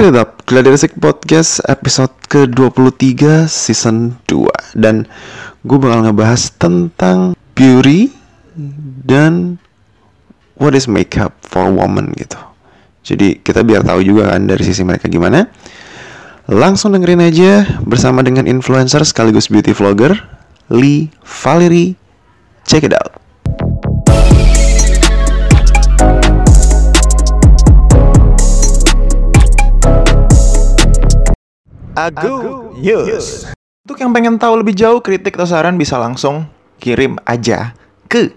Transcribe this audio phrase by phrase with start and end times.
[0.00, 5.04] Clear It Up, Gladiresik Podcast episode ke-23 season 2 Dan
[5.60, 8.08] gue bakal ngebahas tentang beauty
[9.04, 9.60] dan
[10.56, 12.40] what is makeup for woman gitu.
[13.04, 15.52] Jadi kita biar tahu juga kan dari sisi mereka gimana.
[16.48, 20.16] Langsung dengerin aja bersama dengan influencer sekaligus beauty vlogger
[20.72, 21.12] Lee
[21.44, 21.92] Valerie.
[22.64, 23.19] Check it out
[32.08, 33.52] Agu News.
[33.84, 36.48] Untuk yang pengen tahu lebih jauh kritik atau saran bisa langsung
[36.80, 37.76] kirim aja
[38.08, 38.32] ke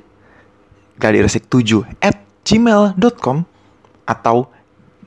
[0.99, 3.47] gladiresik7 at gmail.com
[4.03, 4.51] atau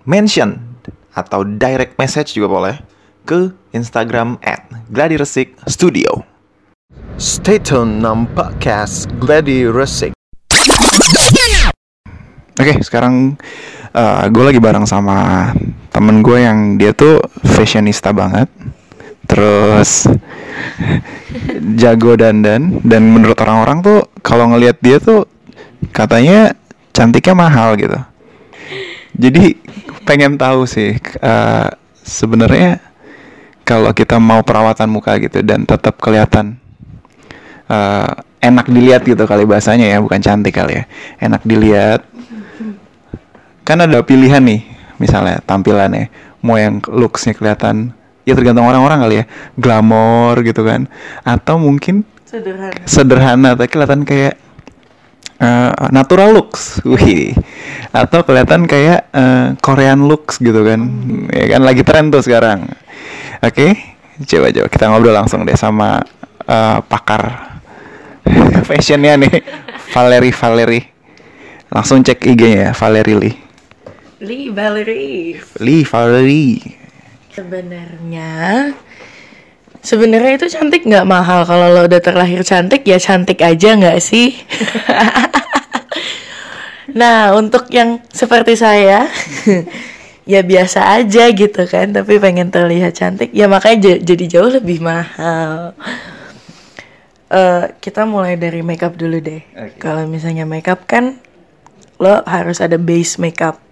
[0.08, 0.56] mention
[1.12, 2.74] atau direct message juga boleh
[3.28, 6.24] ke Instagram at gladiresik studio.
[7.20, 10.15] Stay tune nam podcast Gladi Resik.
[12.56, 13.36] Oke, sekarang
[13.92, 15.52] uh, gue lagi bareng sama
[15.92, 18.48] temen gue yang dia tuh fashionista banget,
[19.28, 20.08] terus
[21.80, 22.80] jago dandan.
[22.80, 25.28] Dan menurut orang-orang tuh kalau ngelihat dia tuh
[25.92, 26.56] katanya
[26.96, 28.00] cantiknya mahal gitu.
[29.20, 29.60] Jadi
[30.08, 31.68] pengen tahu sih uh,
[32.00, 32.80] sebenarnya
[33.68, 36.56] kalau kita mau perawatan muka gitu dan tetap kelihatan
[37.68, 40.84] uh, enak dilihat gitu kali bahasanya ya bukan cantik kali ya.
[41.20, 42.15] Enak dilihat
[43.66, 44.62] kan ada pilihan nih
[45.02, 46.08] misalnya tampilannya
[46.40, 47.90] mau yang looksnya kelihatan
[48.22, 49.24] ya tergantung orang-orang kali ya
[49.58, 50.86] glamor gitu kan
[51.26, 52.78] atau mungkin sederhana.
[52.86, 54.38] sederhana tapi kelihatan kayak
[55.42, 57.34] uh, natural looks wih.
[57.90, 60.80] Atau kelihatan kayak uh, Korean looks gitu kan
[61.32, 62.70] ya kan lagi tren tuh sekarang.
[63.42, 66.00] Oke coba coba kita ngobrol langsung deh sama
[66.48, 67.52] uh, pakar
[68.68, 69.44] fashionnya nih
[69.92, 70.84] Valerie Valerie
[71.68, 73.36] langsung cek IG-nya ya Valerie Lee
[74.16, 75.36] Lee Valerie.
[75.60, 76.60] Lee Valerie.
[77.36, 78.72] Sebenarnya
[79.84, 81.44] sebenarnya itu cantik nggak mahal.
[81.44, 84.32] Kalau lo udah terlahir cantik ya cantik aja nggak sih?
[86.96, 89.04] Nah untuk yang seperti saya
[90.32, 91.92] ya biasa aja gitu kan.
[91.92, 95.76] Tapi pengen terlihat cantik ya makanya jadi jauh lebih mahal.
[97.28, 99.44] Eh, kita mulai dari makeup dulu deh.
[99.60, 99.76] Oke.
[99.76, 101.20] kalau misalnya makeup kan
[102.00, 103.65] lo harus ada base makeup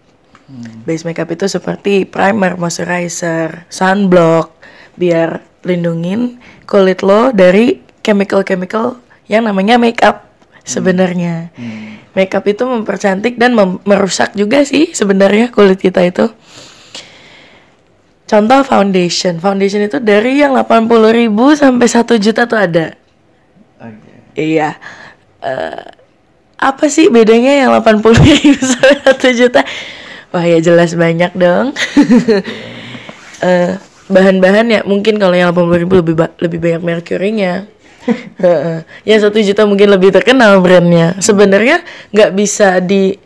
[0.85, 4.53] Base makeup itu seperti primer, moisturizer, sunblock
[4.95, 6.37] biar lindungin
[6.69, 10.29] kulit lo dari chemical-chemical yang namanya makeup
[10.63, 11.49] sebenarnya.
[12.13, 16.29] Makeup itu mempercantik dan mem- merusak juga sih sebenarnya kulit kita itu.
[18.25, 19.37] Contoh foundation.
[19.37, 22.87] Foundation itu dari yang 80.000 sampai 1 juta tuh ada.
[24.35, 24.77] Iya.
[25.41, 25.85] Eh,
[26.57, 29.61] apa sih bedanya yang 80 ribu sampai 1 juta?
[30.35, 31.71] Wah ya jelas banyak dong.
[33.45, 33.77] Eh,
[34.09, 37.69] bahan-bahan ya mungkin kalau yang 80 ribu lebih ba- lebih banyak mercury-nya.
[38.41, 38.89] Heeh.
[39.05, 41.13] yang satu juta mungkin lebih terkenal brandnya.
[41.21, 43.21] Sebenarnya nggak bisa di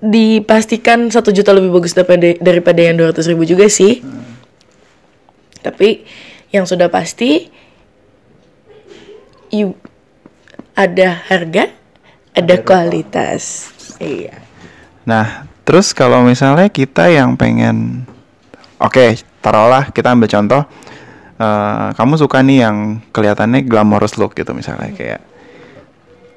[0.00, 4.00] dipastikan satu juta lebih bagus daripada daripada yang 200 ribu juga sih.
[5.60, 6.00] Tapi
[6.48, 7.52] yang sudah pasti
[9.52, 9.76] you
[10.72, 11.68] ada harga,
[12.32, 13.68] ada kualitas.
[14.00, 14.40] Iya.
[15.04, 18.02] Nah, terus kalau misalnya kita yang pengen,
[18.82, 20.66] oke, taruhlah kita ambil contoh,
[21.38, 25.22] eh, kamu suka nih yang kelihatannya glamorous look gitu misalnya kayak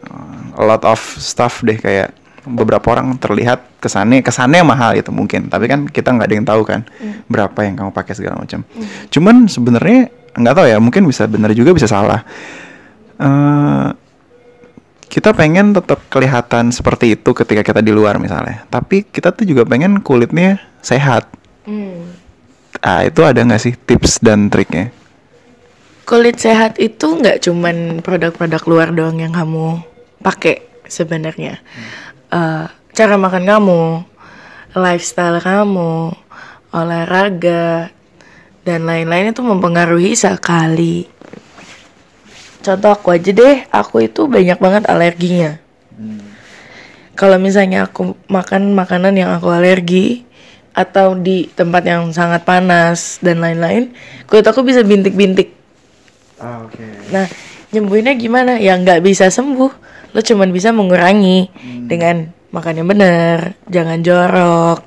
[0.05, 2.13] eh, a lot of stuff deh kayak
[2.45, 6.61] beberapa orang terlihat kesannya kesannya mahal gitu mungkin, tapi kan kita nggak ada yang tahu
[6.61, 6.85] kan
[7.25, 8.61] berapa yang kamu pakai segala macam.
[9.09, 12.21] Cuman sebenarnya nggak tahu ya, mungkin bisa benar juga bisa salah.
[13.17, 13.87] Eh,
[15.13, 18.65] kita pengen tetap kelihatan seperti itu ketika kita di luar misalnya.
[18.73, 21.29] Tapi kita tuh juga pengen kulitnya sehat.
[21.69, 22.17] Hmm.
[22.81, 24.89] Ah itu ada nggak sih tips dan triknya?
[26.09, 29.85] Kulit sehat itu nggak cuman produk-produk luar doang yang kamu
[30.25, 31.61] pakai sebenarnya.
[32.33, 32.65] Eh,
[32.97, 33.81] cara makan kamu,
[34.73, 36.09] lifestyle kamu,
[36.73, 37.93] olahraga,
[38.65, 41.05] dan lain-lain itu mempengaruhi sekali.
[42.63, 45.59] Contoh aku aja deh, aku itu banyak banget alerginya.
[47.13, 50.25] Kalau misalnya aku makan makanan yang aku alergi
[50.73, 53.93] atau di tempat yang sangat panas dan lain-lain,
[54.25, 55.53] kulit aku bisa bintik-bintik.
[56.41, 56.87] Oke.
[57.13, 57.29] Nah,
[57.69, 58.57] nyembuhinnya gimana?
[58.57, 59.71] Ya nggak bisa sembuh.
[60.15, 61.51] Lo cuman bisa mengurangi
[61.85, 64.79] dengan makan yang bener, jangan jorok.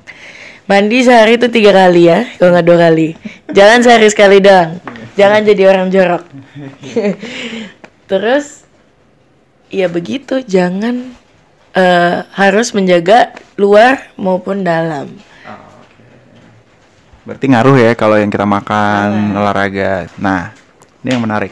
[0.67, 3.15] Mandi sehari itu tiga kali ya, kalau nggak dua kali.
[3.55, 4.83] Jangan sehari sekali doang.
[5.17, 6.23] Jangan jadi orang jorok.
[8.09, 8.63] Terus,
[9.73, 10.45] ya begitu.
[10.45, 11.11] Jangan
[11.73, 15.09] eh, harus menjaga luar maupun dalam.
[17.27, 20.07] Berarti ngaruh ya kalau yang kita makan, olahraga.
[20.21, 20.55] Nah,
[21.03, 21.51] ini yang menarik.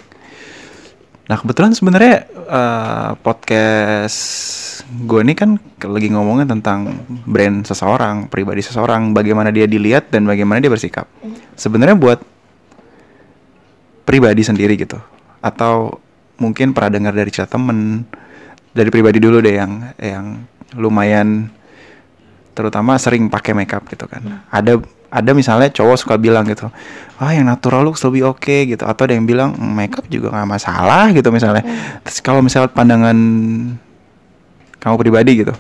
[1.26, 9.18] Nah, kebetulan sebenarnya eh, podcast gue ini kan lagi ngomongin tentang brand seseorang, pribadi seseorang,
[9.18, 11.10] bagaimana dia dilihat dan bagaimana dia bersikap.
[11.58, 12.35] Sebenarnya buat
[14.06, 15.02] pribadi sendiri gitu,
[15.42, 15.98] atau
[16.38, 18.06] mungkin pernah dengar dari cerita temen,
[18.72, 20.26] dari pribadi dulu deh yang yang
[20.78, 21.50] lumayan
[22.56, 24.46] terutama sering pakai makeup gitu kan.
[24.54, 24.80] Ada
[25.12, 26.68] ada misalnya cowok suka bilang gitu,
[27.18, 30.50] ah yang natural looks lebih oke gitu, atau ada yang bilang "Mm, makeup juga nggak
[30.50, 31.64] masalah gitu misalnya.
[32.04, 33.18] Terus kalau misalnya pandangan
[34.80, 35.54] kamu pribadi gitu,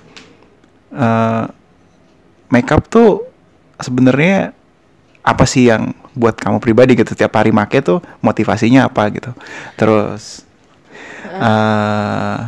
[0.94, 1.44] eh
[2.52, 3.26] makeup tuh
[3.82, 4.54] sebenarnya
[5.26, 7.18] apa sih yang buat kamu pribadi gitu?
[7.18, 9.34] Tiap hari make tuh motivasinya apa gitu.
[9.74, 10.46] Terus
[11.36, 12.40] eh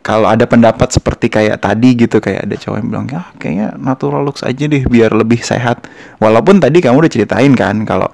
[0.00, 4.26] kalau ada pendapat seperti kayak tadi gitu kayak ada cowok yang bilang ya kayaknya natural
[4.26, 5.86] looks aja deh biar lebih sehat.
[6.18, 8.10] Walaupun tadi kamu udah ceritain kan kalau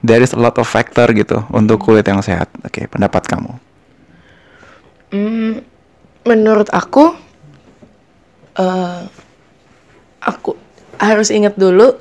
[0.00, 2.48] there is a lot of factor gitu untuk kulit yang sehat.
[2.64, 3.52] Oke pendapat kamu?
[5.12, 5.62] Hmm,
[6.24, 7.14] menurut aku,
[8.56, 9.02] eh
[10.24, 10.65] aku
[11.00, 11.96] harus ingat dulu,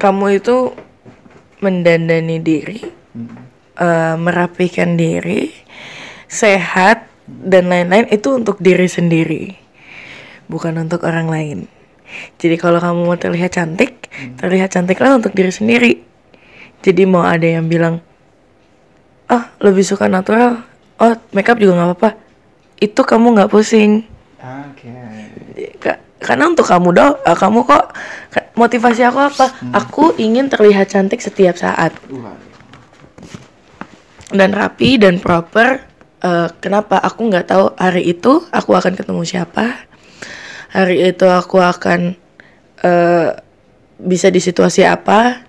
[0.00, 0.72] kamu itu
[1.60, 2.80] mendandani diri,
[3.76, 5.52] eh, merapikan diri,
[6.26, 9.54] sehat dan lain-lain itu untuk diri sendiri,
[10.48, 11.58] bukan untuk orang lain.
[12.42, 14.10] Jadi kalau kamu mau terlihat cantik,
[14.40, 15.92] terlihat cantiklah untuk diri sendiri.
[16.80, 18.02] Jadi mau ada yang bilang,
[19.30, 20.64] ah lebih suka natural,
[20.98, 22.10] oh makeup juga nggak apa-apa.
[22.80, 24.02] Itu kamu nggak pusing.
[24.40, 24.99] oke Ka-
[26.20, 27.84] karena untuk kamu dong, kamu kok
[28.52, 29.46] motivasi aku apa?
[29.72, 31.96] Aku ingin terlihat cantik setiap saat
[34.30, 35.88] dan rapi dan proper.
[36.20, 39.88] Eh, kenapa aku nggak tahu hari itu aku akan ketemu siapa?
[40.70, 42.14] Hari itu aku akan
[42.84, 43.28] eh,
[43.96, 45.48] bisa di situasi apa?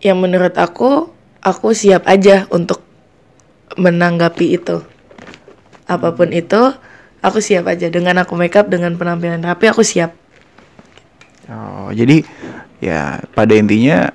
[0.00, 1.10] Yang menurut aku,
[1.42, 2.80] aku siap aja untuk
[3.74, 4.80] menanggapi itu.
[5.90, 6.72] Apa pun itu,
[7.20, 9.40] aku siap aja dengan aku makeup dengan penampilan.
[9.40, 10.16] Rapi aku siap.
[11.50, 12.22] oh jadi
[12.78, 14.14] ya pada intinya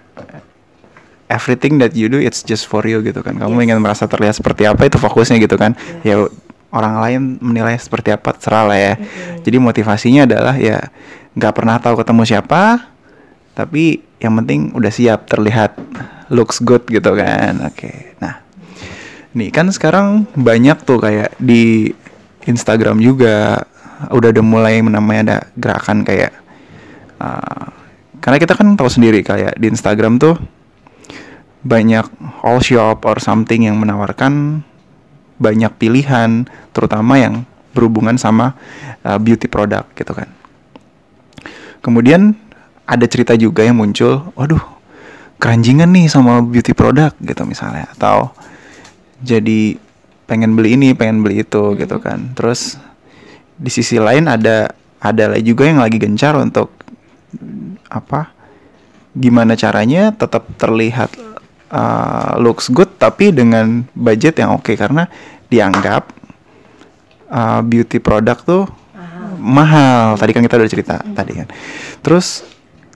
[1.28, 3.38] everything that you do it's just for you gitu kan.
[3.38, 5.74] Kamu ingin merasa terlihat seperti apa itu fokusnya gitu kan.
[6.02, 6.22] Ya
[6.74, 8.94] orang lain menilai seperti apa terserah lah ya.
[9.42, 10.80] Jadi motivasinya adalah ya
[11.36, 12.92] nggak pernah tahu ketemu siapa
[13.56, 15.76] tapi yang penting udah siap terlihat
[16.32, 17.60] looks good gitu kan.
[17.68, 18.42] Oke nah
[19.36, 21.92] nih kan sekarang banyak tuh kayak di
[22.46, 23.66] Instagram juga
[24.12, 26.34] udah ada mulai namanya ada gerakan kayak
[27.22, 27.72] uh,
[28.20, 30.36] karena kita kan tahu sendiri kayak di Instagram tuh
[31.66, 32.06] banyak
[32.46, 34.62] all shop or something yang menawarkan
[35.42, 37.44] banyak pilihan terutama yang
[37.76, 38.56] berhubungan sama
[39.04, 40.30] uh, beauty product gitu kan.
[41.84, 42.34] Kemudian
[42.86, 44.62] ada cerita juga yang muncul, waduh,
[45.42, 48.32] keranjingan nih sama beauty product gitu misalnya atau
[49.22, 49.78] jadi
[50.26, 52.34] pengen beli ini, pengen beli itu gitu kan.
[52.38, 52.78] Terus
[53.56, 56.74] di sisi lain ada ada lagi juga yang lagi gencar untuk
[57.90, 58.34] apa?
[59.16, 61.16] Gimana caranya tetap terlihat
[61.72, 65.08] uh, looks good tapi dengan budget yang oke karena
[65.48, 66.12] dianggap
[67.32, 68.66] uh, beauty product tuh
[69.40, 70.18] mahal.
[70.18, 71.48] Tadi kan kita udah cerita tadi kan.
[72.02, 72.42] Terus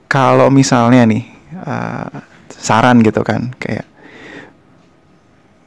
[0.09, 2.09] kalau misalnya nih uh,
[2.49, 3.88] saran gitu kan kayak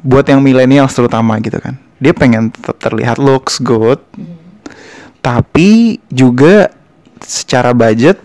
[0.03, 1.79] buat yang milenial terutama gitu kan.
[2.03, 4.03] Dia pengen tetap terlihat looks good
[5.23, 6.75] tapi juga
[7.23, 8.19] secara budget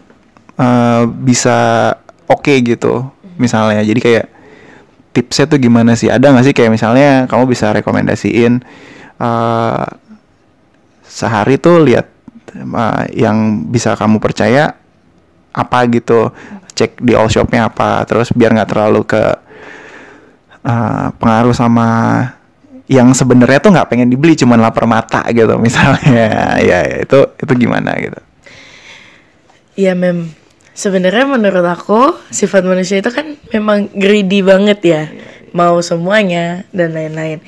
[0.58, 1.94] uh, bisa
[2.26, 3.06] oke gitu.
[3.38, 4.26] Misalnya jadi kayak
[5.14, 6.10] tipsnya tuh gimana sih?
[6.10, 8.66] Ada nggak sih kayak misalnya kamu bisa rekomendasiin
[9.22, 9.86] uh,
[11.06, 12.10] sehari tuh lihat
[12.74, 14.74] uh, yang bisa kamu percaya
[15.54, 16.34] apa gitu,
[16.78, 19.22] cek di all shopnya apa, terus biar nggak terlalu ke
[20.68, 21.88] uh, pengaruh sama
[22.88, 26.04] yang sebenarnya tuh nggak pengen dibeli cuman lapar mata gitu misalnya.
[26.18, 28.20] Ya, ya itu itu gimana gitu?
[29.78, 30.34] Ya mem,
[30.76, 35.04] sebenarnya menurut aku sifat manusia itu kan memang greedy banget ya,
[35.54, 37.40] mau semuanya dan lain-lain.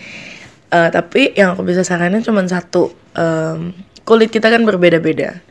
[0.70, 3.74] Eh, tapi yang aku bisa saranin cuma satu, em,
[4.06, 5.42] kulit kita kan berbeda-beda,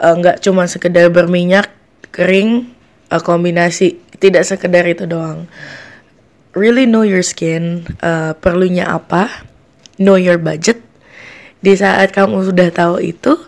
[0.00, 1.68] Eh, nggak cuma sekedar berminyak
[2.08, 2.70] kering
[3.10, 5.44] eh, kombinasi, tidak sekedar itu doang.
[6.50, 9.30] Really know your skin, eh, perlunya apa,
[10.02, 10.82] know your budget.
[11.62, 13.38] Di saat kamu sudah tahu itu,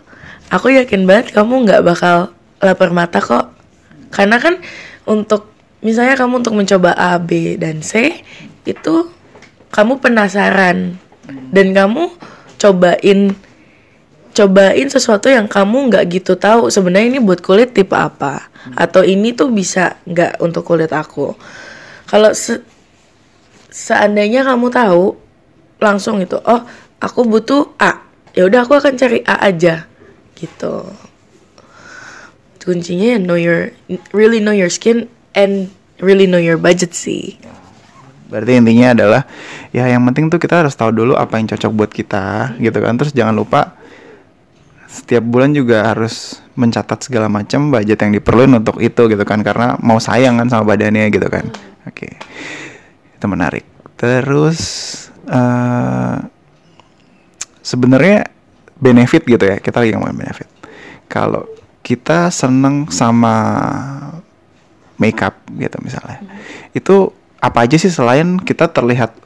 [0.47, 2.31] aku yakin banget kamu nggak bakal
[2.63, 3.51] lapar mata kok.
[4.13, 4.61] Karena kan
[5.03, 5.51] untuk
[5.83, 8.23] misalnya kamu untuk mencoba A, B, dan C
[8.63, 9.11] itu
[9.73, 10.95] kamu penasaran
[11.51, 12.07] dan kamu
[12.61, 13.35] cobain
[14.33, 19.35] cobain sesuatu yang kamu nggak gitu tahu sebenarnya ini buat kulit tipe apa atau ini
[19.35, 21.35] tuh bisa nggak untuk kulit aku
[22.07, 22.31] kalau
[23.73, 25.17] seandainya kamu tahu
[25.81, 26.61] langsung itu oh
[27.01, 28.05] aku butuh A
[28.37, 29.89] ya udah aku akan cari A aja
[30.37, 30.85] gitu
[32.61, 33.73] kuncinya ya know your
[34.13, 37.35] really know your skin and really know your budget sih
[38.33, 39.21] Berarti intinya adalah
[39.69, 42.97] ya yang penting tuh kita harus tahu dulu apa yang cocok buat kita gitu kan.
[42.97, 43.77] Terus jangan lupa
[44.89, 49.77] setiap bulan juga harus mencatat segala macam budget yang diperluin untuk itu gitu kan karena
[49.85, 51.45] mau sayang kan sama badannya gitu kan.
[51.85, 52.17] Oke.
[53.23, 53.63] Itu menarik.
[53.95, 54.59] Terus
[55.23, 56.19] eh
[57.63, 58.27] sebenarnya
[58.75, 59.63] benefit gitu ya.
[59.63, 60.51] Kita lagi ngomongin benefit.
[61.07, 61.47] Kalau
[61.79, 63.35] kita seneng sama
[64.99, 66.19] makeup gitu misalnya.
[66.75, 69.23] Itu apa aja sih selain kita terlihat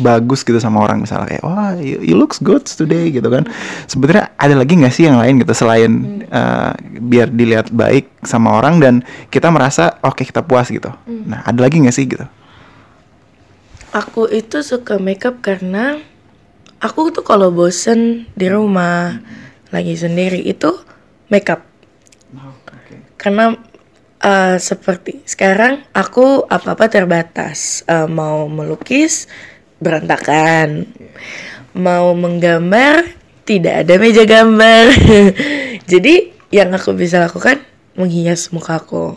[0.00, 3.46] bagus gitu sama orang misalnya kayak wah you, you looks good today gitu kan
[3.86, 8.82] sebenarnya ada lagi nggak sih yang lain gitu selain uh, biar dilihat baik sama orang
[8.82, 8.94] dan
[9.30, 12.26] kita merasa oke kita puas gitu nah ada lagi nggak sih gitu
[13.94, 16.02] Aku itu suka makeup karena
[16.82, 19.22] aku tuh kalau bosen di rumah
[19.70, 20.74] lagi sendiri itu
[21.30, 21.62] makeup.
[23.14, 23.54] Karena
[24.18, 27.86] eh, seperti sekarang aku apa-apa terbatas.
[27.86, 29.30] Eh, mau melukis
[29.78, 30.90] berantakan.
[31.78, 33.06] Mau menggambar
[33.46, 34.90] tidak ada meja gambar.
[35.90, 37.62] Jadi yang aku bisa lakukan
[37.94, 39.14] menghias mukaku.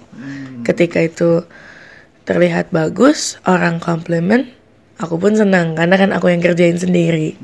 [0.62, 1.42] Ketika itu
[2.28, 4.57] terlihat bagus, orang komplimen,
[4.98, 7.38] aku pun senang karena kan aku yang kerjain sendiri.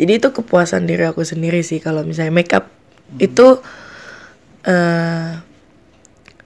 [0.00, 2.70] Jadi itu kepuasan diri aku sendiri sih kalau misalnya makeup
[3.20, 3.60] itu
[4.64, 5.40] eh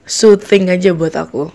[0.05, 1.49] soothing aja buat aku.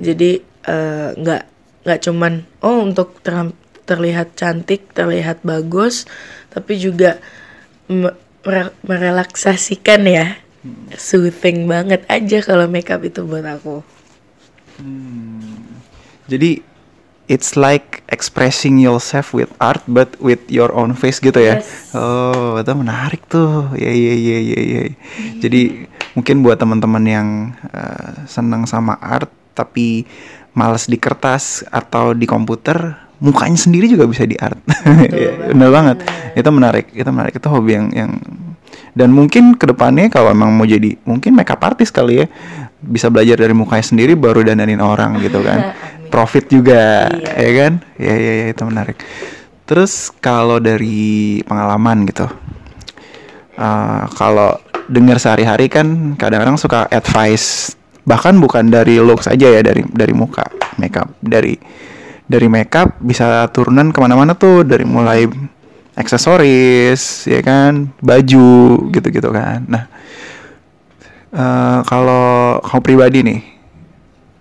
[0.00, 1.42] Jadi eh, nggak
[1.84, 6.06] nggak cuman oh untuk ter- terlihat cantik, terlihat bagus,
[6.54, 7.18] tapi juga
[7.90, 8.16] me-
[8.46, 10.38] mere- merelaksasikan ya.
[10.94, 13.82] Soothing banget aja kalau makeup itu buat aku.
[16.30, 16.62] jadi
[17.30, 21.62] it's like expressing yourself with art but with your own face gitu ya.
[21.62, 21.94] Yes.
[21.94, 23.70] oh itu menarik tuh.
[23.78, 24.82] Ya ya ya ya ya
[25.38, 25.86] jadi
[26.18, 27.28] mungkin buat teman-teman yang
[27.70, 30.02] uh, senang sama art tapi
[30.58, 34.58] males di kertas atau di komputer mukanya sendiri juga bisa di art.
[35.20, 35.96] Ya, bener banget.
[36.34, 37.38] Itu menarik itu menarik.
[37.38, 38.10] Itu hobi yang yang
[38.94, 42.26] dan mungkin ke depannya kalau emang mau jadi mungkin makeup artist kali ya.
[42.80, 45.76] Bisa belajar dari mukanya sendiri baru dandanin orang gitu kan.
[46.12, 47.38] Profit juga Iya.
[47.38, 47.72] ya kan?
[48.00, 48.98] Ya ya ya itu menarik.
[49.68, 52.26] Terus kalau dari pengalaman gitu
[53.54, 54.58] eh, kalau
[54.90, 60.42] dengar sehari-hari kan kadang-kadang suka advice bahkan bukan dari looks aja ya dari dari muka
[60.82, 61.14] makeup.
[61.22, 61.54] Dari
[62.26, 65.26] dari makeup bisa turunan ke mana-mana tuh dari mulai
[66.00, 67.92] aksesoris ya kan?
[68.00, 69.62] Baju gitu-gitu kan.
[69.68, 69.84] Nah
[71.30, 73.40] eh, kalau kamu pribadi nih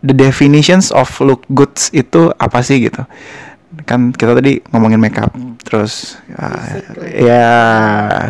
[0.04, 3.04] the definitions of look goods itu apa sih gitu?
[3.86, 7.46] Kan kita tadi ngomongin makeup terus uh, ya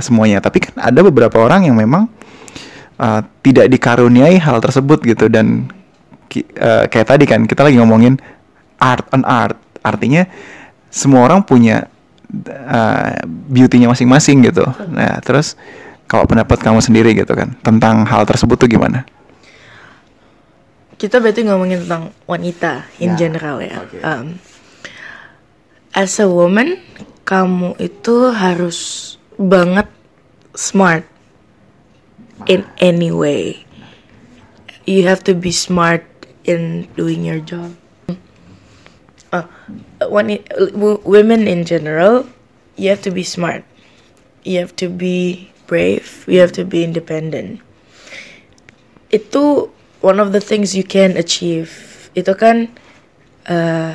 [0.04, 0.44] semuanya.
[0.44, 2.12] Tapi kan ada beberapa orang yang memang
[3.00, 5.32] uh, tidak dikaruniai hal tersebut gitu.
[5.32, 5.70] Dan
[6.60, 8.20] uh, kayak tadi kan kita lagi ngomongin
[8.82, 9.56] art on art.
[9.80, 10.28] Artinya
[10.92, 11.88] semua orang punya
[12.50, 13.14] uh,
[13.50, 15.58] beauty-nya masing-masing gitu nah terus
[16.10, 19.06] kalau pendapat kamu sendiri gitu kan tentang hal tersebut tuh gimana
[21.00, 23.88] Kita berarti ngomongin tentang wanita in Ya, general ya.
[23.88, 23.98] oke.
[24.04, 24.36] Um,
[25.96, 26.76] as a woman,
[27.24, 29.88] kamu itu harus banget
[30.52, 31.08] smart
[32.52, 33.64] in any way.
[34.84, 36.04] You have to be smart
[36.44, 37.80] in doing your job.
[39.32, 39.48] Uh,
[40.74, 42.26] w- women in general,
[42.76, 43.64] you have to be smart.
[44.44, 46.26] You have to be brave.
[46.26, 47.62] You have to be independent.
[49.14, 49.70] Itu
[50.02, 51.72] one of the things you can achieve.
[52.18, 52.74] Itu kan
[53.46, 53.94] eh,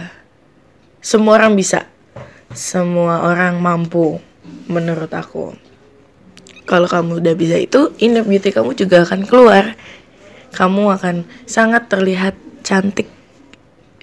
[1.02, 1.90] semua orang bisa.
[2.54, 4.22] Semua orang mampu
[4.70, 5.58] menurut aku.
[6.64, 9.76] Kalau kamu udah bisa itu inner beauty kamu juga akan keluar.
[10.54, 13.10] Kamu akan sangat terlihat cantik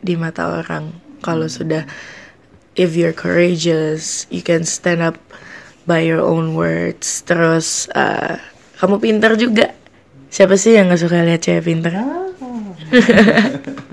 [0.03, 1.87] di mata orang kalau sudah
[2.75, 5.15] if you're courageous you can stand up
[5.85, 7.23] by your own words.
[7.23, 8.37] Terus eh,
[8.81, 9.73] kamu pintar juga.
[10.31, 11.91] Siapa sih yang nggak suka lihat cewek pintar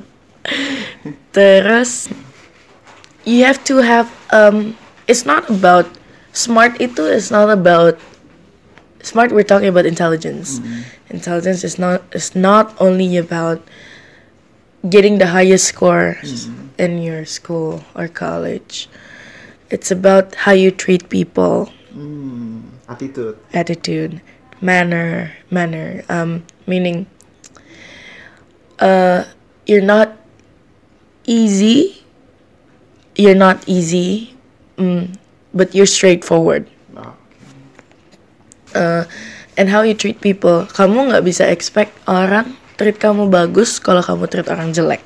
[1.33, 2.11] terus
[3.25, 4.75] you have to have um
[5.07, 5.87] it's not about
[6.35, 7.99] smart itu is not about
[9.03, 10.59] smart we're talking about intelligence.
[11.11, 13.63] Intelligence is not is not only about
[14.87, 18.89] getting the highest scores in your school or college
[19.71, 21.69] it's about how you treat people
[22.89, 23.37] Attitude.
[23.53, 24.13] attitude,
[24.61, 26.05] manner, manner.
[26.09, 27.07] Um, meaning,
[28.81, 29.25] uh,
[29.67, 30.17] you're not
[31.27, 32.01] easy.
[33.15, 34.33] You're not easy,
[34.79, 35.13] mm,
[35.53, 36.71] but you're straightforward.
[38.75, 39.05] Uh,
[39.57, 40.65] and how you treat people.
[40.71, 45.03] Kamu nggak bisa expect orang treat kamu bagus kalau kamu treat orang jelek.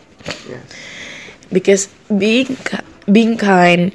[1.52, 2.56] Because being
[3.04, 3.92] being kind,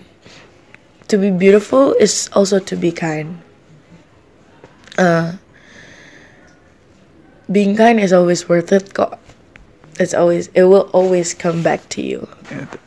[1.10, 3.42] to be beautiful is also to be kind.
[4.98, 5.42] Uh,
[7.52, 9.20] being kind is always worth it kok.
[9.98, 12.30] It's always it will always come back to you.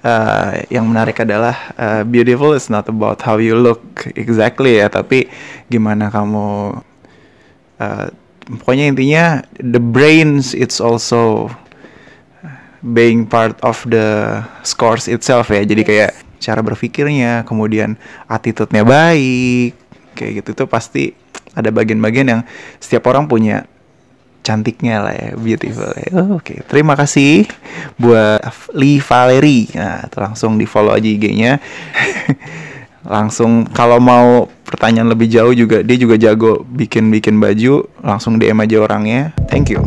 [0.07, 3.83] Uh, yang menarik adalah uh, beautiful is not about how you look
[4.15, 5.27] exactly ya, tapi
[5.67, 6.79] gimana kamu
[7.83, 8.07] uh,
[8.63, 9.25] pokoknya intinya
[9.59, 11.51] the brains it's also
[12.81, 15.63] being part of the scores itself ya.
[15.65, 19.77] Jadi kayak cara berpikirnya, kemudian attitude-nya baik,
[20.17, 21.13] kayak gitu tuh pasti
[21.53, 22.43] ada bagian-bagian yang
[22.81, 23.69] setiap orang punya
[24.41, 25.93] cantiknya lah ya, beautiful.
[25.93, 26.09] ya.
[26.17, 27.45] Oh, Oke, terima kasih
[28.01, 28.41] buat
[28.73, 29.69] Lee Valerie.
[29.77, 31.61] Nah, langsung di follow aja IG-nya.
[33.01, 38.77] langsung kalau mau pertanyaan lebih jauh juga dia juga jago bikin-bikin baju, langsung DM aja
[38.81, 39.33] orangnya.
[39.49, 39.85] Thank you.